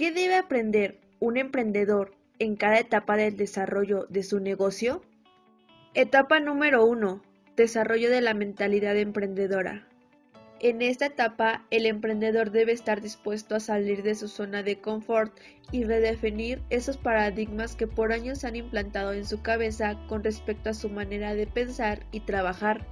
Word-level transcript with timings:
¿Qué 0.00 0.12
debe 0.12 0.36
aprender 0.36 0.98
un 1.18 1.36
emprendedor 1.36 2.14
en 2.38 2.56
cada 2.56 2.78
etapa 2.78 3.18
del 3.18 3.36
desarrollo 3.36 4.06
de 4.08 4.22
su 4.22 4.40
negocio? 4.40 5.02
Etapa 5.92 6.40
número 6.40 6.86
1. 6.86 7.22
Desarrollo 7.54 8.08
de 8.08 8.22
la 8.22 8.32
mentalidad 8.32 8.96
emprendedora. 8.96 9.86
En 10.58 10.80
esta 10.80 11.04
etapa, 11.04 11.66
el 11.70 11.84
emprendedor 11.84 12.50
debe 12.50 12.72
estar 12.72 13.02
dispuesto 13.02 13.54
a 13.54 13.60
salir 13.60 14.02
de 14.02 14.14
su 14.14 14.28
zona 14.28 14.62
de 14.62 14.80
confort 14.80 15.38
y 15.70 15.84
redefinir 15.84 16.62
esos 16.70 16.96
paradigmas 16.96 17.76
que 17.76 17.86
por 17.86 18.14
años 18.14 18.46
han 18.46 18.56
implantado 18.56 19.12
en 19.12 19.26
su 19.26 19.42
cabeza 19.42 19.98
con 20.08 20.24
respecto 20.24 20.70
a 20.70 20.74
su 20.74 20.88
manera 20.88 21.34
de 21.34 21.46
pensar 21.46 22.06
y 22.10 22.20
trabajar. 22.20 22.86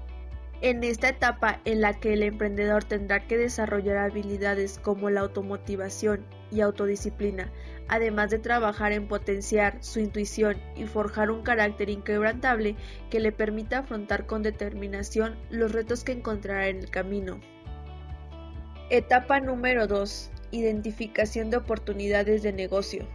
En 0.61 0.83
esta 0.83 1.11
etapa 1.11 1.61
en 1.65 1.81
la 1.81 1.95
que 1.95 2.15
el 2.15 2.25
emprendedor 2.25 2.83
tendrá 2.83 3.29
que 3.29 3.39
desarrollar 3.39 3.99
habilidades 3.99 4.81
como 4.81 5.09
la 5.09 5.21
automotivación 5.21 6.27
y 6.51 6.63
autodisciplina, 6.63 7.53
además 7.87 8.31
de 8.31 8.41
trabajar 8.41 8.91
en 8.91 9.07
potenciar 9.07 9.77
su 9.85 10.01
intuición 10.01 10.57
y 10.75 10.87
forjar 10.87 11.31
un 11.31 11.43
carácter 11.43 11.91
inquebrantable 11.91 12.75
que 13.09 13.21
le 13.21 13.31
permita 13.31 13.79
afrontar 13.79 14.27
con 14.27 14.43
determinación 14.43 15.37
los 15.49 15.71
retos 15.71 16.03
que 16.03 16.13
encontrará 16.13 16.67
en 16.67 16.79
el 16.79 16.91
camino. 16.91 17.41
Etapa 18.91 19.39
número 19.39 19.87
2. 19.87 20.31
Identificación 20.51 21.51
de 21.51 21.59
oportunidades 21.59 22.43
de 22.43 22.53
negocio. 22.53 23.07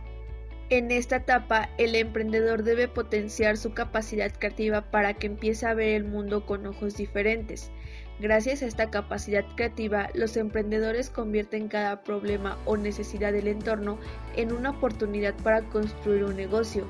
En 0.70 0.92
esta 0.92 1.18
etapa, 1.18 1.70
el 1.78 1.96
emprendedor 1.96 2.64
debe 2.64 2.88
potenciar 2.88 3.58
su 3.58 3.74
capacidad 3.74 4.32
creativa 4.32 4.82
para 4.90 5.14
que 5.14 5.28
empiece 5.28 5.66
a 5.66 5.74
ver 5.74 5.90
el 5.90 6.04
mundo 6.06 6.46
con 6.46 6.66
ojos 6.66 6.96
diferentes, 6.96 7.72
Gracias 8.20 8.62
a 8.62 8.68
esta 8.68 8.90
capacidad 8.90 9.44
creativa, 9.56 10.10
los 10.14 10.38
emprendedores 10.38 11.10
convierten 11.10 11.68
cada 11.68 12.04
problema 12.04 12.58
o 12.66 12.78
necesidad 12.78 13.34
del 13.34 13.48
entorno 13.48 13.98
en 14.36 14.54
una 14.54 14.70
oportunidad 14.70 15.34
para 15.44 15.64
construir 15.64 16.24
un 16.24 16.36
negocio. 16.36 16.88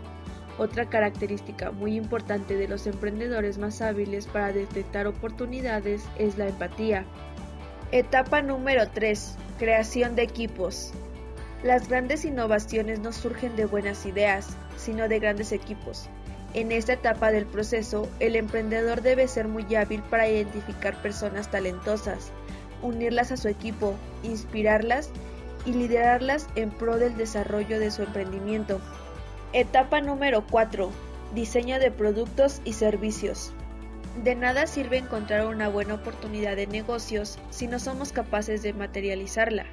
Otra 0.60 0.88
característica 0.90 1.72
muy 1.72 1.96
importante 1.96 2.56
de 2.56 2.68
los 2.68 2.86
emprendedores 2.86 3.58
más 3.58 3.82
hábiles 3.82 4.28
para 4.28 4.52
detectar 4.52 5.08
oportunidades 5.08 6.04
es 6.20 6.38
la 6.38 6.50
empatía. 6.50 7.06
Etapa 7.92 8.42
número 8.42 8.88
3. 8.90 9.38
Creación 9.58 10.16
de 10.16 10.24
equipos. 10.24 10.94
Las 11.64 11.88
grandes 11.88 12.26
innovaciones 12.26 13.00
no 13.00 13.14
surgen 13.14 13.56
de 13.56 13.66
buenas 13.66 14.06
ideas, 14.06 14.58
sino 14.76 15.08
de 15.08 15.20
grandes 15.20 15.54
equipos. 15.54 16.10
En 16.54 16.74
esta 16.74 16.92
etapa 16.92 17.32
del 17.32 17.46
proceso, 17.46 18.10
el 18.20 18.36
emprendedor 18.36 19.02
debe 19.02 19.30
ser 19.30 19.48
muy 19.48 19.74
hábil 19.74 20.04
para 20.04 20.28
identificar 20.28 21.02
personas 21.02 21.50
talentosas, 21.50 22.32
unirlas 22.82 23.32
a 23.32 23.38
su 23.38 23.48
equipo, 23.48 23.96
inspirarlas 24.24 25.10
y 25.66 25.72
liderarlas 25.72 26.50
en 26.56 26.70
pro 26.70 26.98
del 26.98 27.16
desarrollo 27.16 27.80
de 27.80 27.92
su 27.92 28.04
emprendimiento. 28.04 28.82
Etapa 29.54 30.02
número 30.02 30.46
4. 30.46 30.92
Diseño 31.34 31.80
de 31.80 31.92
productos 31.92 32.62
y 32.66 32.74
servicios. 32.74 33.54
De 34.22 34.36
nada 34.36 34.68
sirve 34.68 34.98
encontrar 34.98 35.46
una 35.46 35.70
buena 35.70 35.94
oportunidad 35.94 36.58
de 36.58 36.68
negocios 36.68 37.40
si 37.52 37.68
no 37.68 37.80
somos 37.80 38.12
capaces 38.12 38.64
de 38.64 38.74
materializarla. 38.74 39.66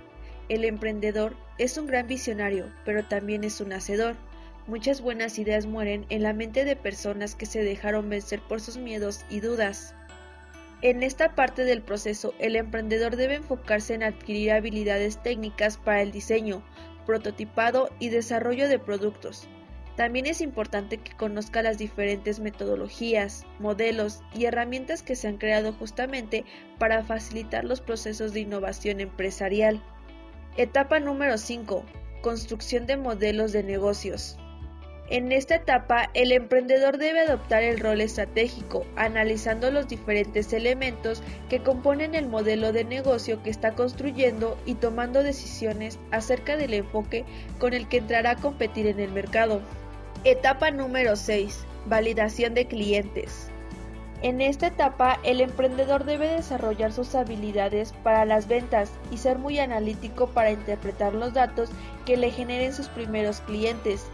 El 0.51 0.65
emprendedor 0.65 1.37
es 1.59 1.79
un 1.79 1.87
gran 1.87 2.09
visionario, 2.09 2.67
pero 2.85 3.05
también 3.05 3.45
es 3.45 3.61
un 3.61 3.73
hacedor. 3.73 4.17
Muchas 4.67 5.01
buenas 5.01 5.39
ideas 5.39 5.65
mueren 5.65 6.07
en 6.09 6.25
la 6.25 6.33
mente 6.33 6.65
de 6.65 6.75
personas 6.75 7.37
que 7.37 7.47
se 7.47 7.63
dejaron 7.63 8.11
vencer 8.11 8.41
por 8.41 8.61
sus 8.61 8.77
miedos 8.77 9.25
y 9.31 9.39
dudas. 9.39 9.95
En 10.83 11.05
esta 11.05 11.37
parte 11.37 11.65
del 11.65 11.83
proceso, 11.83 12.35
el 12.41 12.57
emprendedor 12.57 13.15
debe 13.15 13.37
enfocarse 13.37 13.95
en 13.95 14.03
adquirir 14.03 14.51
habilidades 14.51 15.23
técnicas 15.23 15.77
para 15.77 16.03
el 16.03 16.11
diseño, 16.11 16.65
prototipado 17.07 17.89
y 18.01 18.09
desarrollo 18.09 18.69
de 18.69 18.81
productos. 18.81 19.47
También 19.95 20.27
es 20.27 20.41
importante 20.41 20.97
que 20.97 21.13
conozca 21.13 21.63
las 21.63 21.79
diferentes 21.79 22.41
metodologías, 22.41 23.47
modelos 23.61 24.25
y 24.35 24.47
herramientas 24.47 25.05
que 25.05 25.15
se 25.15 25.29
han 25.29 25.37
creado 25.37 25.73
justamente 25.75 26.45
para 26.81 27.05
facilitar 27.05 27.65
los 27.65 27.81
procesos 27.81 28.33
de 28.33 28.41
innovación 28.41 28.99
empresarial. 28.99 29.81
Etapa 30.57 30.99
número 30.99 31.39
5. 31.39 31.85
Construcción 32.23 32.87
de 32.87 32.97
modelos 32.97 33.53
de 33.53 33.63
negocios. 33.63 34.37
En 35.09 35.31
esta 35.31 35.55
etapa, 35.55 36.11
el 36.13 36.33
emprendedor 36.33 36.99
debe 36.99 37.21
adoptar 37.21 37.63
el 37.63 37.79
rol 37.79 38.01
estratégico, 38.01 38.85
analizando 38.97 39.71
los 39.71 39.87
diferentes 39.87 40.53
elementos 40.53 41.23
que 41.49 41.63
componen 41.63 42.17
el 42.17 42.27
modelo 42.27 42.73
de 42.73 42.85
negocio 42.85 43.41
que 43.45 43.51
está 43.51 43.77
construyendo 43.77 44.59
y 44.67 44.75
tomando 44.75 45.23
decisiones 45.23 46.01
acerca 46.11 46.57
del 46.57 46.75
enfoque 46.75 47.25
con 47.59 47.73
el 47.73 47.89
que 47.89 47.99
entrará 47.99 48.33
a 48.33 48.37
competir 48.37 48.89
en 48.89 48.99
el 48.99 49.13
mercado. 49.13 49.63
Etapa 50.25 50.73
número 50.73 51.15
6. 51.15 51.65
Validación 51.87 52.55
de 52.55 52.67
clientes. 52.67 53.50
En 54.23 54.41
esta 54.41 54.67
etapa, 54.67 55.19
el 55.23 55.41
emprendedor 55.41 56.05
debe 56.05 56.29
desarrollar 56.29 56.93
sus 56.93 57.15
habilidades 57.15 57.95
para 58.03 58.25
las 58.25 58.49
ventas 58.49 58.91
y 59.11 59.17
ser 59.17 59.39
muy 59.39 59.59
analítico 59.59 60.27
para 60.29 60.51
interpretar 60.51 61.15
los 61.15 61.33
datos 61.33 61.71
que 62.05 62.17
le 62.17 62.31
generen 62.31 62.75
sus 62.75 62.89
primeros 62.89 63.41
clientes 63.41 64.07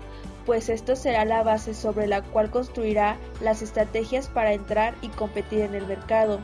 pues 0.46 0.68
esto 0.68 0.96
será 0.96 1.24
la 1.24 1.42
base 1.42 1.74
sobre 1.74 2.06
la 2.06 2.22
cual 2.22 2.50
construirá 2.50 3.18
las 3.40 3.60
estrategias 3.60 4.28
para 4.28 4.52
entrar 4.52 4.94
y 5.02 5.08
competir 5.08 5.60
en 5.60 5.74
el 5.74 5.86
mercado. 5.86 6.40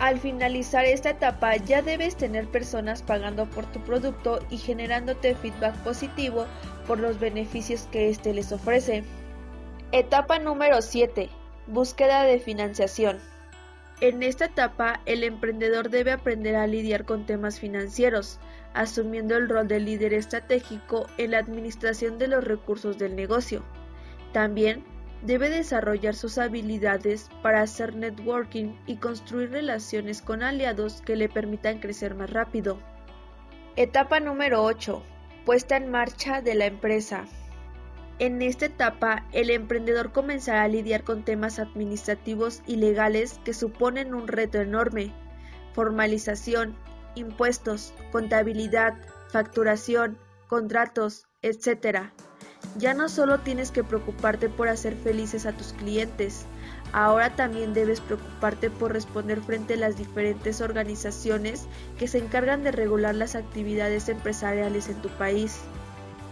Al 0.00 0.18
finalizar 0.18 0.86
esta 0.86 1.10
etapa 1.10 1.54
ya 1.56 1.82
debes 1.82 2.16
tener 2.16 2.48
personas 2.48 3.02
pagando 3.02 3.46
por 3.46 3.66
tu 3.66 3.80
producto 3.80 4.40
y 4.50 4.56
generándote 4.56 5.36
feedback 5.36 5.76
positivo 5.84 6.46
por 6.88 6.98
los 6.98 7.20
beneficios 7.20 7.86
que 7.92 8.08
éste 8.08 8.32
les 8.32 8.50
ofrece. 8.50 9.04
Etapa 9.92 10.38
número 10.38 10.80
7. 10.80 11.28
Búsqueda 11.68 12.24
de 12.24 12.40
financiación. 12.40 13.20
En 14.00 14.24
esta 14.24 14.46
etapa, 14.46 15.00
el 15.06 15.22
emprendedor 15.22 15.90
debe 15.90 16.10
aprender 16.10 16.56
a 16.56 16.66
lidiar 16.66 17.04
con 17.04 17.24
temas 17.24 17.60
financieros, 17.60 18.40
asumiendo 18.74 19.36
el 19.36 19.48
rol 19.48 19.68
de 19.68 19.78
líder 19.78 20.12
estratégico 20.12 21.06
en 21.18 21.30
la 21.30 21.38
administración 21.38 22.18
de 22.18 22.26
los 22.26 22.42
recursos 22.42 22.98
del 22.98 23.14
negocio. 23.14 23.62
También 24.32 24.84
debe 25.22 25.50
desarrollar 25.50 26.16
sus 26.16 26.36
habilidades 26.36 27.30
para 27.42 27.62
hacer 27.62 27.94
networking 27.94 28.74
y 28.88 28.96
construir 28.96 29.52
relaciones 29.52 30.20
con 30.20 30.42
aliados 30.42 31.00
que 31.02 31.14
le 31.14 31.28
permitan 31.28 31.78
crecer 31.78 32.16
más 32.16 32.30
rápido. 32.30 32.80
Etapa 33.76 34.18
número 34.18 34.64
8. 34.64 35.00
Puesta 35.46 35.76
en 35.76 35.92
marcha 35.92 36.42
de 36.42 36.56
la 36.56 36.66
empresa. 36.66 37.24
En 38.22 38.40
esta 38.40 38.66
etapa, 38.66 39.26
el 39.32 39.50
emprendedor 39.50 40.12
comenzará 40.12 40.62
a 40.62 40.68
lidiar 40.68 41.02
con 41.02 41.24
temas 41.24 41.58
administrativos 41.58 42.62
y 42.68 42.76
legales 42.76 43.40
que 43.44 43.52
suponen 43.52 44.14
un 44.14 44.28
reto 44.28 44.60
enorme. 44.60 45.12
Formalización, 45.72 46.76
impuestos, 47.16 47.92
contabilidad, 48.12 48.94
facturación, 49.32 50.18
contratos, 50.46 51.26
etc. 51.42 52.12
Ya 52.76 52.94
no 52.94 53.08
solo 53.08 53.40
tienes 53.40 53.72
que 53.72 53.82
preocuparte 53.82 54.48
por 54.48 54.68
hacer 54.68 54.94
felices 54.94 55.44
a 55.44 55.56
tus 55.56 55.72
clientes, 55.72 56.46
ahora 56.92 57.34
también 57.34 57.74
debes 57.74 58.00
preocuparte 58.00 58.70
por 58.70 58.92
responder 58.92 59.40
frente 59.40 59.74
a 59.74 59.78
las 59.78 59.96
diferentes 59.96 60.60
organizaciones 60.60 61.66
que 61.98 62.06
se 62.06 62.18
encargan 62.18 62.62
de 62.62 62.70
regular 62.70 63.16
las 63.16 63.34
actividades 63.34 64.08
empresariales 64.08 64.88
en 64.88 65.02
tu 65.02 65.08
país. 65.08 65.58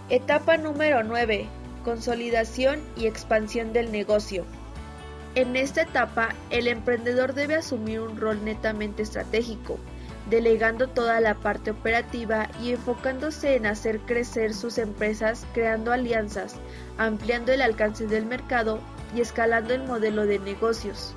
Etapa 0.09 0.57
número 0.57 1.03
9 1.03 1.49
consolidación 1.82 2.80
y 2.96 3.06
expansión 3.06 3.72
del 3.72 3.92
negocio. 3.92 4.44
En 5.34 5.54
esta 5.54 5.82
etapa, 5.82 6.30
el 6.50 6.66
emprendedor 6.66 7.34
debe 7.34 7.54
asumir 7.54 8.00
un 8.00 8.16
rol 8.16 8.44
netamente 8.44 9.02
estratégico, 9.02 9.78
delegando 10.28 10.88
toda 10.88 11.21
la 11.21 11.34
parte 11.34 11.71
operativa 11.71 12.48
y 12.62 12.72
enfocándose 12.72 13.54
en 13.54 13.66
hacer 13.66 14.00
crecer 14.00 14.54
sus 14.54 14.78
empresas 14.78 15.47
creando 15.54 15.92
alianzas, 15.92 16.56
ampliando 16.98 17.53
el 17.53 17.62
alcance 17.62 18.06
del 18.06 18.26
mercado 18.26 18.80
y 19.15 19.21
escalando 19.21 19.74
el 19.74 19.84
modelo 19.84 20.26
de 20.26 20.38
negocios. 20.38 21.15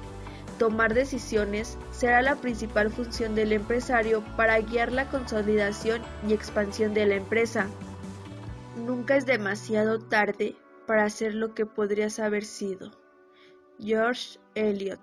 Tomar 0.59 0.93
decisiones 0.93 1.77
será 1.91 2.21
la 2.21 2.35
principal 2.35 2.91
función 2.91 3.33
del 3.33 3.51
empresario 3.51 4.23
para 4.37 4.59
guiar 4.59 4.91
la 4.91 5.09
consolidación 5.09 6.01
y 6.27 6.33
expansión 6.33 6.93
de 6.93 7.07
la 7.07 7.15
empresa. 7.15 7.67
Nunca 8.75 9.15
es 9.15 9.25
demasiado 9.25 9.99
tarde 9.99 10.55
para 10.87 11.09
ser 11.09 11.35
lo 11.35 11.53
que 11.53 11.65
podrías 11.65 12.19
haber 12.19 12.43
sido. 12.43 12.91
George 13.79 14.39
Eliot 14.55 14.99